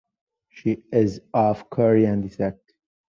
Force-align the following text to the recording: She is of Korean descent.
She 0.49 0.81
is 0.91 1.21
of 1.31 1.69
Korean 1.69 2.21
descent. 2.21 2.57